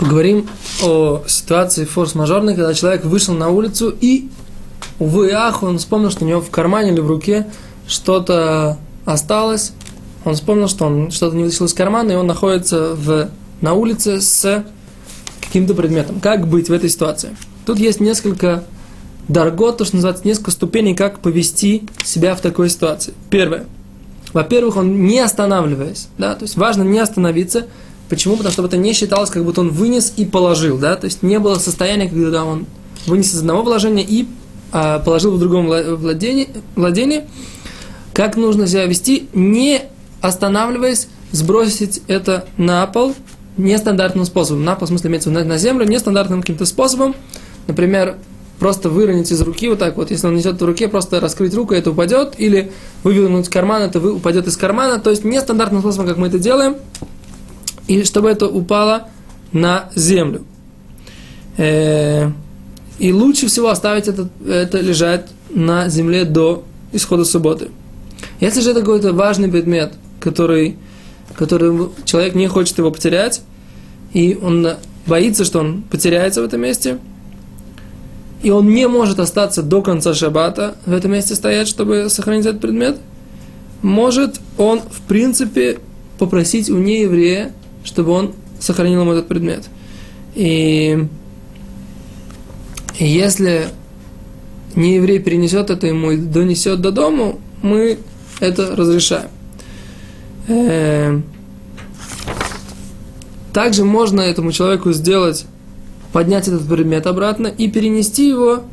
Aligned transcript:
Поговорим 0.00 0.48
о 0.82 1.22
ситуации 1.26 1.84
форс-мажорной, 1.84 2.56
когда 2.56 2.72
человек 2.72 3.04
вышел 3.04 3.34
на 3.34 3.50
улицу 3.50 3.94
и, 4.00 4.30
увы 4.98 5.28
и 5.28 5.30
ах, 5.32 5.62
он 5.62 5.76
вспомнил, 5.76 6.10
что 6.10 6.24
у 6.24 6.26
него 6.26 6.40
в 6.40 6.48
кармане 6.48 6.92
или 6.92 7.00
в 7.00 7.06
руке 7.06 7.46
что-то 7.86 8.78
осталось. 9.04 9.72
Он 10.24 10.34
вспомнил, 10.36 10.68
что 10.68 10.86
он 10.86 11.10
что-то 11.10 11.36
не 11.36 11.44
вытащил 11.44 11.66
из 11.66 11.74
кармана, 11.74 12.12
и 12.12 12.14
он 12.14 12.26
находится 12.26 12.94
в, 12.94 13.28
на 13.60 13.74
улице 13.74 14.22
с 14.22 14.64
каким-то 15.42 15.74
предметом. 15.74 16.18
Как 16.18 16.48
быть 16.48 16.70
в 16.70 16.72
этой 16.72 16.88
ситуации? 16.88 17.36
Тут 17.66 17.78
есть 17.78 18.00
несколько 18.00 18.64
дорогот, 19.28 19.76
то, 19.76 19.84
что 19.84 19.96
называется, 19.96 20.26
несколько 20.26 20.50
ступеней, 20.50 20.94
как 20.94 21.20
повести 21.20 21.86
себя 22.02 22.34
в 22.34 22.40
такой 22.40 22.70
ситуации. 22.70 23.12
Первое. 23.28 23.66
Во-первых, 24.32 24.76
он 24.76 25.04
не 25.04 25.20
останавливаясь, 25.20 26.08
да, 26.16 26.34
то 26.36 26.44
есть 26.44 26.56
важно 26.56 26.84
не 26.84 26.98
остановиться. 26.98 27.66
Почему? 28.10 28.36
Потому 28.36 28.52
что 28.52 28.66
это 28.66 28.76
не 28.76 28.92
считалось, 28.92 29.30
как 29.30 29.44
будто 29.44 29.60
он 29.60 29.70
вынес 29.70 30.12
и 30.16 30.24
положил, 30.26 30.78
да, 30.78 30.96
то 30.96 31.06
есть 31.06 31.22
не 31.22 31.38
было 31.38 31.54
состояния, 31.54 32.08
когда 32.08 32.44
он 32.44 32.66
вынес 33.06 33.32
из 33.32 33.38
одного 33.38 33.62
вложения 33.62 34.04
и 34.06 34.26
а, 34.72 34.98
положил 34.98 35.30
в 35.32 35.38
другом 35.38 35.66
владении, 35.66 36.48
владении. 36.74 37.24
Как 38.12 38.36
нужно 38.36 38.66
себя 38.66 38.86
вести, 38.86 39.28
не 39.32 39.82
останавливаясь, 40.20 41.06
сбросить 41.30 42.02
это 42.08 42.46
на 42.56 42.84
пол 42.88 43.14
нестандартным 43.56 44.24
способом. 44.24 44.64
На 44.64 44.74
пол, 44.74 44.86
в 44.86 44.88
смысле, 44.88 45.10
имеется 45.10 45.30
на 45.30 45.56
землю, 45.56 45.86
нестандартным 45.86 46.40
каким-то 46.40 46.66
способом. 46.66 47.14
Например, 47.68 48.16
просто 48.58 48.88
выронить 48.88 49.30
из 49.30 49.40
руки 49.40 49.68
вот 49.68 49.78
так 49.78 49.96
вот, 49.96 50.10
если 50.10 50.26
он 50.26 50.34
несет 50.34 50.60
в 50.60 50.64
руке, 50.64 50.88
просто 50.88 51.20
раскрыть 51.20 51.54
руку, 51.54 51.74
это 51.74 51.92
упадет, 51.92 52.34
или 52.38 52.72
вывернуть 53.04 53.48
карман, 53.48 53.82
это 53.82 54.00
упадет 54.00 54.48
из 54.48 54.56
кармана, 54.56 54.98
то 54.98 55.10
есть 55.10 55.24
нестандартным 55.24 55.80
способом, 55.80 56.08
как 56.08 56.18
мы 56.18 56.26
это 56.26 56.38
делаем, 56.38 56.76
и 57.90 58.04
чтобы 58.04 58.30
это 58.30 58.46
упало 58.46 59.08
на 59.52 59.90
землю. 59.94 60.44
Э, 61.56 62.30
и 62.98 63.12
лучше 63.12 63.46
всего 63.48 63.68
оставить 63.68 64.08
это, 64.08 64.28
это 64.46 64.80
лежать 64.80 65.26
на 65.50 65.88
земле 65.88 66.24
до 66.24 66.64
исхода 66.92 67.24
субботы. 67.24 67.68
Если 68.40 68.60
же 68.60 68.70
это 68.70 68.80
какой-то 68.80 69.12
важный 69.12 69.48
предмет, 69.48 69.94
который, 70.20 70.76
который 71.34 71.88
человек 72.04 72.34
не 72.34 72.46
хочет 72.46 72.78
его 72.78 72.90
потерять, 72.90 73.42
и 74.12 74.38
он 74.40 74.66
боится, 75.06 75.44
что 75.44 75.60
он 75.60 75.82
потеряется 75.82 76.42
в 76.42 76.44
этом 76.44 76.60
месте– 76.60 76.98
и 78.42 78.50
он 78.50 78.68
не 78.72 78.88
может 78.88 79.20
остаться 79.20 79.62
до 79.62 79.82
конца 79.82 80.14
шаббата 80.14 80.76
в 80.86 80.92
этом 80.92 81.12
месте 81.12 81.34
стоять, 81.34 81.68
чтобы 81.68 82.08
сохранить 82.08 82.46
этот 82.46 82.60
предмет, 82.60 82.96
может 83.82 84.40
он, 84.56 84.80
в 84.80 85.02
принципе, 85.02 85.78
попросить 86.18 86.70
у 86.70 86.78
нееврея, 86.78 87.52
чтобы 87.84 88.12
он 88.12 88.34
сохранил 88.58 89.02
ему 89.02 89.12
этот 89.12 89.28
предмет. 89.28 89.68
И, 90.34 91.06
если 92.98 93.68
нееврей 94.76 95.18
перенесет 95.18 95.70
это 95.70 95.86
ему 95.86 96.12
и 96.12 96.16
донесет 96.16 96.80
до 96.80 96.90
дому, 96.90 97.40
мы 97.62 97.98
это 98.40 98.76
разрешаем. 98.76 99.28
Э, 100.48 101.20
также 103.52 103.84
можно 103.84 104.20
этому 104.20 104.52
человеку 104.52 104.92
сделать 104.92 105.46
поднять 106.12 106.48
этот 106.48 106.66
предмет 106.68 107.06
обратно 107.06 107.46
и 107.46 107.70
перенести 107.70 108.28
его 108.28 108.64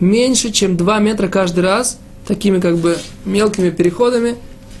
меньше, 0.00 0.50
чем 0.50 0.76
2 0.76 0.98
метра 0.98 1.28
каждый 1.28 1.60
раз, 1.60 1.98
такими 2.26 2.60
как 2.60 2.78
бы 2.78 2.96
мелкими 3.24 3.70
переходами, 3.70 4.36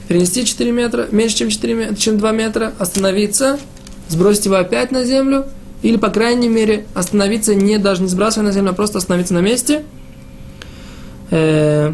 перенести 0.08 0.44
4 0.44 0.72
метра, 0.72 1.08
меньше, 1.10 1.36
чем, 1.36 1.50
4 1.50 1.74
метра, 1.74 1.94
чем 1.94 2.18
2 2.18 2.32
метра, 2.32 2.72
остановиться, 2.78 3.58
сбросить 4.10 4.46
его 4.46 4.56
опять 4.56 4.92
на 4.92 5.04
землю, 5.04 5.46
или, 5.82 5.96
по 5.96 6.10
крайней 6.10 6.48
мере, 6.48 6.86
остановиться, 6.94 7.54
не 7.54 7.78
даже 7.78 8.02
не 8.02 8.08
сбрасывая 8.08 8.48
на 8.48 8.52
землю, 8.52 8.70
а 8.70 8.74
просто 8.74 8.98
остановиться 8.98 9.34
на 9.34 9.40
месте. 9.40 9.84
Э, 11.30 11.92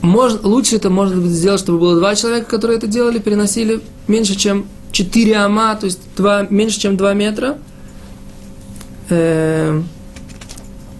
Мож, 0.00 0.34
лучше 0.42 0.76
это 0.76 0.90
может 0.90 1.16
быть 1.16 1.30
сделать, 1.30 1.60
чтобы 1.60 1.78
было 1.78 1.96
два 1.96 2.14
человека, 2.14 2.46
которые 2.48 2.78
это 2.78 2.86
делали, 2.86 3.18
переносили 3.18 3.80
меньше, 4.06 4.34
чем 4.34 4.66
4 4.92 5.36
ама, 5.36 5.76
то 5.76 5.86
есть 5.86 6.00
2, 6.16 6.48
меньше, 6.50 6.80
чем 6.80 6.96
2 6.96 7.14
метра– 7.14 7.58
Эм, 9.10 9.86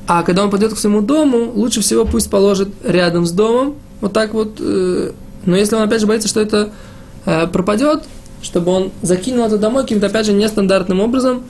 а 0.06 0.22
когда 0.22 0.44
он 0.44 0.50
пойдет 0.50 0.74
к 0.74 0.78
своему 0.78 1.00
дому, 1.00 1.50
лучше 1.54 1.80
всего 1.80 2.04
пусть 2.04 2.30
положит 2.30 2.68
рядом 2.84 3.24
с 3.24 3.32
домом, 3.32 3.76
вот 4.00 4.12
так 4.12 4.34
вот. 4.34 4.58
Э, 4.60 5.12
но 5.46 5.56
если 5.56 5.76
он 5.76 5.82
опять 5.82 6.00
же 6.00 6.06
боится, 6.06 6.28
что 6.28 6.40
это 6.40 6.70
э, 7.24 7.46
пропадет, 7.46 8.04
чтобы 8.44 8.70
он 8.70 8.92
закинул 9.02 9.46
это 9.46 9.58
домой 9.58 9.82
каким-то, 9.82 10.06
опять 10.06 10.26
же, 10.26 10.32
нестандартным 10.32 11.00
образом, 11.00 11.42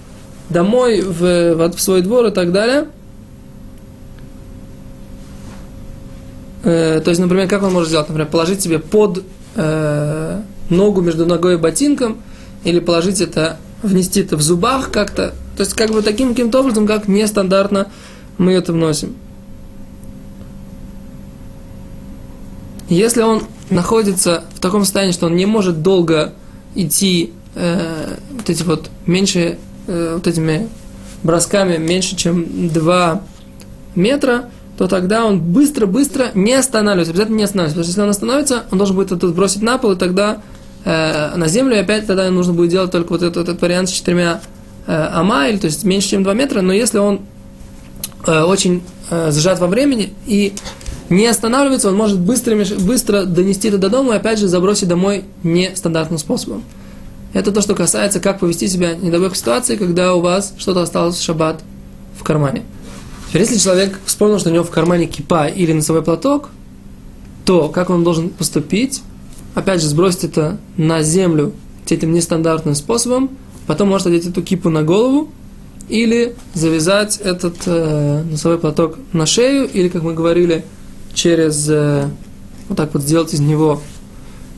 домой, 0.49 1.01
в, 1.01 1.21
в, 1.55 1.77
в 1.77 1.81
свой 1.81 2.03
двор 2.03 2.27
и 2.27 2.31
так 2.31 2.53
далее. 2.53 2.87
Э, 6.63 7.01
то 7.05 7.11
есть, 7.11 7.21
например, 7.21 7.49
как 7.49 7.63
он 7.65 7.73
может 7.73 7.89
сделать? 7.89 8.09
Например, 8.09 8.31
положить 8.31 8.63
себе 8.63 8.79
под 8.79 9.25
э, 9.57 10.41
ногу 10.71 11.01
между 11.01 11.27
ногой 11.27 11.55
и 11.55 11.59
ботинком, 11.59 12.19
или 12.63 12.79
положить 12.79 13.21
это, 13.21 13.59
внести 13.83 14.21
это 14.21 14.37
в 14.37 14.43
зубах 14.43 14.91
как-то, 14.91 15.35
то 15.57 15.63
есть, 15.63 15.75
как 15.75 15.91
бы 15.91 16.01
таким 16.01 16.31
каким-то 16.31 16.61
образом, 16.61 16.87
как 16.87 17.09
нестандартно 17.09 17.89
мы 18.39 18.53
это 18.53 18.73
вносим. 18.73 19.17
Если 22.89 23.23
он 23.23 23.43
находится 23.71 24.45
в 24.55 24.61
таком 24.61 24.85
состоянии, 24.85 25.13
что 25.13 25.27
он 25.27 25.37
не 25.37 25.47
может 25.47 25.83
долго 25.83 26.35
идти 26.75 27.33
э, 27.55 28.17
вот 28.33 28.51
эти 28.51 28.63
вот 28.63 28.91
меньше, 29.07 29.59
э, 29.87 30.15
вот 30.15 30.27
этими 30.27 30.69
бросками 31.23 31.77
меньше, 31.77 32.17
чем 32.17 32.69
2 32.69 33.23
метра, 33.95 34.51
то 34.77 34.89
тогда 34.89 35.25
он 35.25 35.41
быстро-быстро 35.41 36.31
не 36.35 36.55
останавливается, 36.55 37.13
обязательно 37.13 37.37
не 37.37 37.45
останавливается. 37.45 37.77
Потому 37.77 37.85
что 37.85 37.91
если 37.91 38.03
он 38.03 38.11
остановится, 38.11 38.65
он 38.71 38.79
должен 38.79 38.97
будет 38.97 39.13
это 39.13 39.29
бросить 39.29 39.63
на 39.63 39.79
пол, 39.79 39.93
и 39.93 39.97
тогда 39.97 40.43
э, 40.85 41.37
на 41.37 41.49
землю, 41.49 41.77
и 41.77 41.81
опять 41.81 42.07
тогда 42.07 42.29
нужно 42.31 42.53
будет 42.53 42.71
делать 42.71 42.91
только 42.91 43.13
вот 43.13 43.23
этот, 43.23 43.49
этот 43.49 43.63
вариант 43.63 43.89
с 43.89 43.93
четырьмя 43.93 44.41
Э, 44.87 45.09
амайль, 45.13 45.59
то 45.59 45.67
есть 45.67 45.85
меньше, 45.85 46.11
чем 46.11 46.23
2 46.25 46.35
метра, 46.35 46.61
но 46.61 46.73
если 46.73 46.99
он 46.99 47.21
э, 48.27 48.43
очень 48.43 48.83
э, 49.11 49.31
сжат 49.33 49.59
во 49.59 49.67
времени 49.67 50.13
и 50.27 50.53
не 51.11 51.27
останавливается, 51.27 51.89
он 51.89 51.97
может 51.97 52.19
быстро, 52.19 52.57
быстро 52.81 53.25
донести 53.25 53.69
это 53.69 53.79
до 53.79 53.91
дома 53.91 54.15
и 54.15 54.17
опять 54.17 54.39
же 54.39 54.49
забросить 54.49 54.89
домой 54.89 55.25
нестандартным 55.43 56.19
способом. 56.19 56.63
Это 57.33 57.53
то, 57.53 57.61
что 57.61 57.75
касается, 57.75 58.21
как 58.21 58.41
повести 58.41 58.69
себя 58.69 58.95
не 58.95 59.11
дай 59.11 59.35
ситуации, 59.35 59.77
когда 59.77 60.15
у 60.15 60.21
вас 60.21 60.55
что-то 60.57 60.83
осталось 60.83 61.17
в 61.17 61.23
шаббат 61.23 61.63
в 62.19 62.23
кармане. 62.23 62.63
Теперь, 63.29 63.43
если 63.43 63.59
человек 63.59 63.99
вспомнил, 64.07 64.39
что 64.39 64.51
у 64.51 64.53
него 64.53 64.65
в 64.65 64.71
кармане 64.71 65.07
кипа 65.07 65.49
или 65.49 65.73
носовой 65.73 66.03
платок, 66.03 66.51
то 67.45 67.69
как 67.69 67.91
он 67.91 68.05
должен 68.05 68.31
поступить? 68.31 69.03
Опять 69.55 69.83
же, 69.83 69.89
сбросить 69.89 70.25
это 70.25 70.59
на 70.77 71.03
землю 71.03 71.53
этим 71.89 72.13
нестандартным 72.13 72.75
способом– 72.75 73.31
потом 73.67 73.89
может 73.89 74.07
одеть 74.07 74.27
эту 74.27 74.43
кипу 74.43 74.71
на 74.71 74.83
голову, 74.83 75.31
или 75.89 76.35
завязать 76.55 77.19
этот 77.19 77.57
э, 77.67 78.23
носовой 78.23 78.59
платок 78.59 78.97
на 79.13 79.27
шею, 79.27 79.69
или, 79.71 79.89
как 79.89 80.03
мы 80.03 80.15
говорили, 80.15 80.65
через 81.15 81.69
э, 81.69 82.09
вот 82.69 82.77
так 82.77 82.93
вот 82.95 83.03
сделать 83.03 83.33
из 83.33 83.41
него 83.41 83.81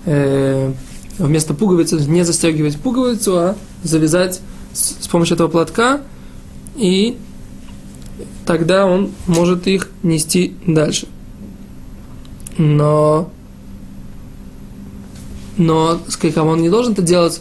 э, 0.05 0.73
вместо 1.19 1.55
пуговицы 1.55 1.97
не 2.07 2.25
застегивать 2.25 2.77
пуговицу, 2.77 3.39
а 3.39 3.57
завязать 3.83 4.41
с, 4.73 5.07
помощью 5.09 5.35
этого 5.35 5.49
платка, 5.49 6.03
и 6.77 7.17
тогда 8.45 8.87
он 8.87 9.13
может 9.27 9.67
их 9.67 9.91
нести 10.03 10.55
дальше. 10.67 11.07
Но, 12.59 13.31
но, 15.57 16.01
как 16.21 16.37
он 16.45 16.63
не 16.63 16.71
должен 16.71 16.93
это 16.93 17.03
делать 17.03 17.41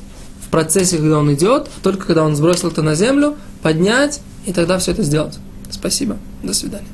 процессе, 0.56 0.96
когда 1.00 1.20
он 1.20 1.34
идет, 1.34 1.68
а 1.68 1.84
только 1.84 2.08
когда 2.08 2.24
он 2.24 2.34
сбросил 2.34 2.70
это 2.70 2.82
на 2.82 2.96
землю, 2.96 3.36
поднять 3.62 4.22
и 4.46 4.54
тогда 4.54 4.80
все 4.80 4.94
это 4.94 5.04
сделать. 5.04 5.38
Спасибо. 5.70 6.16
До 6.44 6.54
свидания. 6.54 6.88